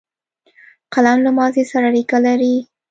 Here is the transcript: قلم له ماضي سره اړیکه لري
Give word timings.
قلم 0.93 1.17
له 1.25 1.31
ماضي 1.37 1.63
سره 1.71 1.85
اړیکه 1.91 2.17
لري 2.25 2.55